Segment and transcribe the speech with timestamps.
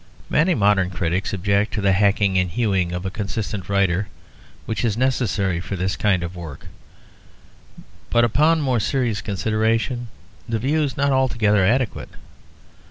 [0.31, 4.07] Many modern critics object to the hacking and hewing of a consistent writer
[4.65, 6.65] which is necessary for this kind of work,
[8.09, 10.07] but upon more serious consideration,
[10.49, 12.09] the view is not altogether adequate.